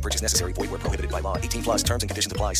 Purchase 0.00 0.22
necessary. 0.22 0.52
Void 0.54 0.70
where 0.70 0.80
prohibited 0.80 1.10
by 1.10 1.20
law. 1.20 1.36
18 1.36 1.62
plus 1.62 1.82
terms 1.82 2.02
and 2.02 2.08
conditions 2.08 2.32
apply. 2.32 2.54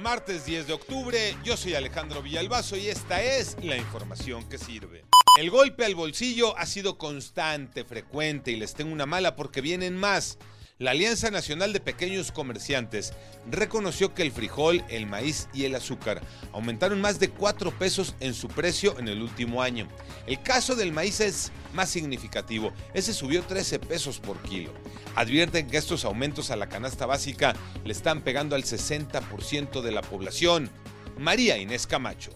Martes 0.00 0.46
10 0.46 0.66
de 0.68 0.72
octubre, 0.72 1.18
yo 1.44 1.56
soy 1.56 1.74
Alejandro 1.74 2.22
Villalbazo 2.22 2.76
y 2.76 2.88
esta 2.88 3.20
es 3.20 3.56
la 3.62 3.76
información 3.76 4.48
que 4.48 4.56
sirve. 4.56 5.04
El 5.38 5.50
golpe 5.50 5.84
al 5.84 5.94
bolsillo 5.94 6.56
ha 6.56 6.66
sido 6.66 6.98
constante, 6.98 7.84
frecuente 7.84 8.52
y 8.52 8.56
les 8.56 8.74
tengo 8.74 8.92
una 8.92 9.06
mala 9.06 9.34
porque 9.34 9.60
vienen 9.60 9.96
más. 9.96 10.38
La 10.80 10.92
Alianza 10.92 11.32
Nacional 11.32 11.72
de 11.72 11.80
Pequeños 11.80 12.30
Comerciantes 12.30 13.12
reconoció 13.50 14.14
que 14.14 14.22
el 14.22 14.30
frijol, 14.30 14.84
el 14.88 15.06
maíz 15.06 15.48
y 15.52 15.64
el 15.64 15.74
azúcar 15.74 16.20
aumentaron 16.52 17.00
más 17.00 17.18
de 17.18 17.30
4 17.30 17.76
pesos 17.76 18.14
en 18.20 18.32
su 18.32 18.46
precio 18.46 18.96
en 19.00 19.08
el 19.08 19.20
último 19.20 19.60
año. 19.60 19.88
El 20.28 20.40
caso 20.40 20.76
del 20.76 20.92
maíz 20.92 21.18
es 21.18 21.50
más 21.74 21.88
significativo, 21.88 22.72
ese 22.94 23.12
subió 23.12 23.42
13 23.42 23.80
pesos 23.80 24.20
por 24.20 24.40
kilo. 24.42 24.72
Advierten 25.16 25.66
que 25.66 25.78
estos 25.78 26.04
aumentos 26.04 26.52
a 26.52 26.56
la 26.56 26.68
canasta 26.68 27.06
básica 27.06 27.56
le 27.84 27.92
están 27.92 28.22
pegando 28.22 28.54
al 28.54 28.62
60% 28.62 29.82
de 29.82 29.90
la 29.90 30.02
población. 30.02 30.70
María 31.18 31.58
Inés 31.58 31.88
Camacho. 31.88 32.30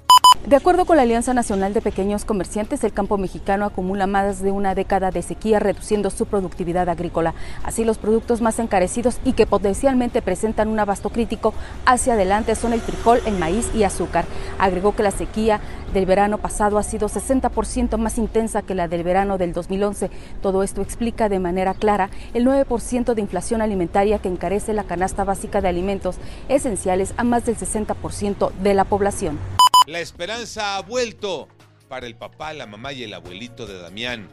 De 0.47 0.57
acuerdo 0.57 0.87
con 0.87 0.97
la 0.97 1.05
Alianza 1.05 1.33
Nacional 1.35 1.73
de 1.73 1.81
Pequeños 1.81 2.25
Comerciantes, 2.25 2.83
el 2.83 2.93
campo 2.93 3.17
mexicano 3.17 3.65
acumula 3.65 4.09
más 4.09 4.43
de 4.43 4.51
una 4.51 4.75
década 4.75 5.13
de 5.13 5.23
sequía, 5.23 5.61
reduciendo 5.61 6.11
su 6.11 6.27
productividad 6.27 6.89
agrícola. 6.89 7.33
Así, 7.63 7.85
los 7.85 7.97
productos 7.97 8.43
más 8.43 8.59
encarecidos 8.59 9.21
y 9.25 9.35
que 9.35 9.47
potencialmente 9.47 10.21
presentan 10.21 10.67
un 10.67 10.81
abasto 10.81 11.11
crítico 11.11 11.55
hacia 11.87 12.15
adelante 12.15 12.57
son 12.57 12.73
el 12.73 12.81
frijol, 12.81 13.21
el 13.25 13.39
maíz 13.39 13.71
y 13.73 13.85
azúcar. 13.85 14.25
Agregó 14.59 14.97
que 14.97 15.05
la 15.05 15.13
sequía 15.13 15.61
del 15.95 16.07
verano 16.07 16.39
pasado 16.39 16.77
ha 16.77 16.83
sido 16.83 17.09
60% 17.09 17.97
más 17.97 18.19
intensa 18.19 18.63
que 18.63 18.75
la 18.75 18.89
del 18.89 19.05
verano 19.05 19.39
del 19.39 19.53
2011. 19.53 20.11
Todo 20.43 20.65
esto 20.65 20.83
explica 20.83 21.29
de 21.29 21.39
manera 21.39 21.73
clara 21.73 22.11
el 22.35 22.45
9% 22.45 23.15
de 23.15 23.23
inflación 23.23 23.63
alimentaria 23.63 24.19
que 24.19 24.29
encarece 24.29 24.75
la 24.75 24.85
canasta 24.85 25.23
básica 25.23 25.61
de 25.61 25.69
alimentos 25.69 26.17
esenciales 26.49 27.15
a 27.17 27.23
más 27.23 27.47
del 27.47 27.57
60% 27.57 28.51
de 28.61 28.75
la 28.75 28.85
población. 28.85 29.39
La 29.87 29.99
esperanza 29.99 30.77
ha 30.77 30.83
vuelto 30.83 31.49
para 31.89 32.07
el 32.07 32.15
papá, 32.15 32.53
la 32.53 32.67
mamá 32.67 32.93
y 32.93 33.03
el 33.03 33.15
abuelito 33.15 33.67
de 33.67 33.79
Damián, 33.79 34.29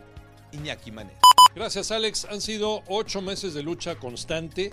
Iñaki 0.51 0.91
Manero. 0.91 1.17
Gracias 1.55 1.89
Alex, 1.89 2.25
han 2.25 2.39
sido 2.39 2.83
ocho 2.87 3.21
meses 3.23 3.55
de 3.55 3.63
lucha 3.63 3.95
constante, 3.95 4.69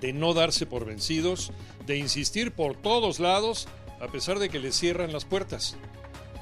de 0.00 0.12
no 0.12 0.32
darse 0.32 0.66
por 0.66 0.84
vencidos, 0.84 1.50
de 1.84 1.96
insistir 1.96 2.52
por 2.52 2.76
todos 2.76 3.18
lados, 3.18 3.66
a 4.00 4.06
pesar 4.06 4.38
de 4.38 4.48
que 4.50 4.60
le 4.60 4.70
cierran 4.70 5.12
las 5.12 5.24
puertas. 5.24 5.76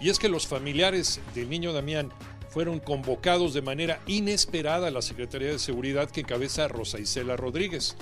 Y 0.03 0.11
es 0.11 0.19
que 0.19 0.29
los 0.29 0.47
familiares 0.47 1.21
del 1.35 1.49
niño 1.49 1.73
Damián 1.73 2.13
fueron 2.51 2.81
convocados 2.81 3.55
de 3.55 3.63
manera 3.63 4.01
inesperada 4.07 4.89
a 4.89 4.91
la 4.91 5.01
Secretaría 5.01 5.49
de 5.49 5.59
Seguridad 5.59 6.11
que 6.11 6.21
encabeza 6.21 6.69
Rosa 6.69 6.99
Isela 6.99 7.37
Rodríguez. 7.39 7.97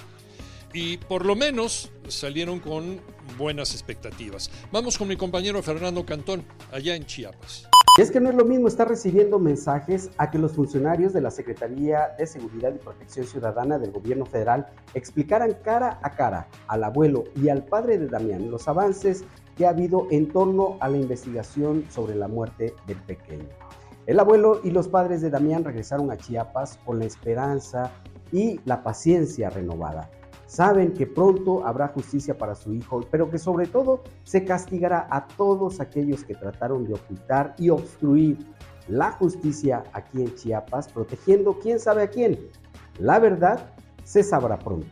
Y 0.73 0.99
por 0.99 1.25
lo 1.25 1.37
menos 1.37 1.91
salieron 2.09 2.61
con 2.61 3.01
buenas 3.39 3.73
expectativas. 3.73 4.51
Vamos 4.71 4.99
con 4.99 5.09
mi 5.09 5.17
compañero 5.17 5.63
Fernando 5.63 6.05
Cantón, 6.05 6.45
allá 6.73 6.95
en 6.95 7.05
Chiapas. 7.05 7.69
Y 7.99 8.03
es 8.03 8.11
que 8.11 8.21
no 8.21 8.29
es 8.29 8.35
lo 8.35 8.45
mismo 8.45 8.69
estar 8.69 8.87
recibiendo 8.87 9.39
mensajes 9.39 10.11
a 10.19 10.31
que 10.31 10.39
los 10.39 10.53
funcionarios 10.53 11.15
de 11.15 11.23
la 11.23 11.31
Secretaría 11.31 12.15
de 12.19 12.27
Seguridad 12.27 12.75
y 12.75 12.79
Protección 12.79 13.27
Ciudadana 13.27 13.79
del 13.79 13.91
Gobierno 13.91 14.27
Federal 14.27 14.67
explicaran 14.93 15.57
cara 15.65 15.99
a 16.03 16.11
cara 16.11 16.47
al 16.69 16.85
abuelo 16.85 17.25
y 17.35 17.49
al 17.49 17.65
padre 17.65 17.97
de 17.97 18.09
Damián 18.09 18.51
los 18.51 18.69
avances 18.69 19.25
que 19.57 19.65
ha 19.65 19.71
habido 19.71 20.09
en 20.11 20.29
torno 20.29 20.77
a 20.81 20.91
la 20.91 20.99
investigación 20.99 21.87
sobre 21.89 22.17
la 22.17 22.29
muerte 22.29 22.75
del 22.87 22.99
pequeño. 22.99 23.49
El 24.07 24.21
abuelo 24.21 24.61
y 24.63 24.71
los 24.71 24.89
padres 24.89 25.23
de 25.23 25.31
Damián 25.31 25.65
regresaron 25.65 26.11
a 26.11 26.19
Chiapas 26.19 26.79
con 26.85 26.99
la 26.99 27.07
esperanza 27.07 27.91
y 28.31 28.61
la 28.67 28.83
paciencia 28.83 29.49
renovada. 29.49 30.11
Saben 30.47 30.95
que 30.95 31.07
pronto 31.07 31.67
habrá 31.67 31.89
justicia 31.89 32.39
para 32.39 32.55
su 32.55 32.73
hijo, 32.73 33.01
pero 33.11 33.31
que 33.31 33.39
sobre 33.39 33.67
todo 33.67 34.05
se 34.25 34.45
castigará 34.45 35.09
a 35.11 35.27
todos 35.27 35.81
aquellos 35.81 36.23
que 36.23 36.35
trataron 36.35 36.87
de 36.87 36.95
ocultar 36.95 37.55
y 37.59 37.71
obstruir 37.71 38.39
la 38.89 39.11
justicia 39.13 39.83
aquí 39.93 40.23
en 40.23 40.35
Chiapas, 40.37 40.89
protegiendo 40.89 41.59
quién 41.59 41.81
sabe 41.81 42.03
a 42.03 42.11
quién. 42.11 42.39
La 42.99 43.19
verdad 43.19 43.73
se 44.05 44.23
sabrá 44.23 44.59
pronto. 44.59 44.87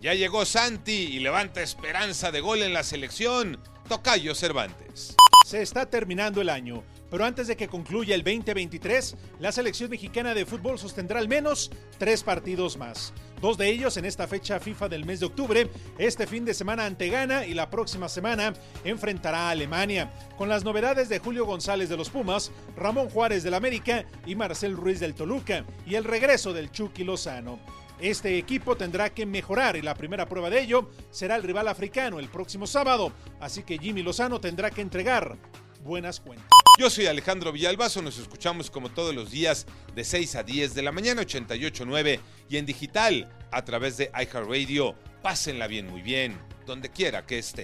Ya 0.00 0.14
llegó 0.14 0.44
Santi 0.44 0.92
y 0.92 1.18
levanta 1.18 1.62
esperanza 1.62 2.30
de 2.30 2.40
gol 2.40 2.62
en 2.62 2.72
la 2.72 2.82
selección. 2.82 3.58
Tocayo 3.88 4.34
Cervantes. 4.34 5.16
Se 5.44 5.60
está 5.60 5.84
terminando 5.84 6.40
el 6.40 6.48
año, 6.48 6.84
pero 7.10 7.26
antes 7.26 7.48
de 7.48 7.54
que 7.54 7.68
concluya 7.68 8.14
el 8.14 8.24
2023, 8.24 9.14
la 9.40 9.52
selección 9.52 9.90
mexicana 9.90 10.32
de 10.32 10.46
fútbol 10.46 10.78
sostendrá 10.78 11.18
al 11.18 11.28
menos 11.28 11.70
tres 11.98 12.22
partidos 12.22 12.78
más. 12.78 13.12
Dos 13.42 13.58
de 13.58 13.68
ellos 13.68 13.98
en 13.98 14.06
esta 14.06 14.26
fecha 14.26 14.58
FIFA 14.58 14.88
del 14.88 15.04
mes 15.04 15.20
de 15.20 15.26
octubre, 15.26 15.68
este 15.98 16.26
fin 16.26 16.46
de 16.46 16.54
semana 16.54 16.86
ante 16.86 17.10
Ghana 17.10 17.44
y 17.44 17.52
la 17.52 17.68
próxima 17.68 18.08
semana 18.08 18.54
enfrentará 18.84 19.48
a 19.48 19.50
Alemania, 19.50 20.10
con 20.38 20.48
las 20.48 20.64
novedades 20.64 21.10
de 21.10 21.18
Julio 21.18 21.44
González 21.44 21.90
de 21.90 21.98
los 21.98 22.08
Pumas, 22.08 22.50
Ramón 22.74 23.10
Juárez 23.10 23.42
del 23.42 23.52
América 23.52 24.06
y 24.24 24.36
Marcel 24.36 24.74
Ruiz 24.78 24.98
del 24.98 25.14
Toluca, 25.14 25.66
y 25.84 25.96
el 25.96 26.04
regreso 26.04 26.54
del 26.54 26.70
Chucky 26.70 27.04
Lozano. 27.04 27.58
Este 28.00 28.36
equipo 28.38 28.76
tendrá 28.76 29.10
que 29.10 29.24
mejorar 29.24 29.76
y 29.76 29.82
la 29.82 29.94
primera 29.94 30.26
prueba 30.26 30.50
de 30.50 30.60
ello 30.60 30.90
será 31.10 31.36
el 31.36 31.42
rival 31.42 31.68
africano 31.68 32.18
el 32.18 32.28
próximo 32.28 32.66
sábado, 32.66 33.12
así 33.40 33.62
que 33.62 33.78
Jimmy 33.78 34.02
Lozano 34.02 34.40
tendrá 34.40 34.70
que 34.70 34.80
entregar 34.80 35.36
buenas 35.82 36.20
cuentas. 36.20 36.48
Yo 36.78 36.90
soy 36.90 37.06
Alejandro 37.06 37.52
Villalbazo, 37.52 38.02
nos 38.02 38.18
escuchamos 38.18 38.68
como 38.68 38.88
todos 38.88 39.14
los 39.14 39.30
días 39.30 39.64
de 39.94 40.02
6 40.02 40.34
a 40.34 40.42
10 40.42 40.74
de 40.74 40.82
la 40.82 40.90
mañana 40.90 41.22
88.9 41.22 42.18
y 42.48 42.56
en 42.56 42.66
digital 42.66 43.28
a 43.52 43.64
través 43.64 43.96
de 43.96 44.10
iHeartRadio. 44.12 44.96
Pásenla 45.22 45.68
bien, 45.68 45.86
muy 45.88 46.02
bien, 46.02 46.36
donde 46.66 46.90
quiera 46.90 47.24
que 47.24 47.38
esté. 47.38 47.62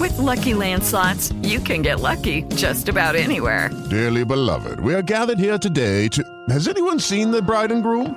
With 0.00 0.16
lucky 0.18 0.54
landslots, 0.54 1.32
you 1.42 1.60
can 1.60 1.82
get 1.82 2.00
lucky 2.00 2.42
just 2.56 2.88
about 2.88 3.14
anywhere. 3.14 3.70
Dearly 3.90 4.24
beloved, 4.24 4.80
we 4.80 4.94
are 4.94 5.02
gathered 5.02 5.38
here 5.38 5.58
today 5.58 6.08
to. 6.08 6.22
Has 6.48 6.66
anyone 6.66 6.98
seen 6.98 7.30
the 7.30 7.40
bride 7.40 7.70
and 7.70 7.82
groom? 7.82 8.16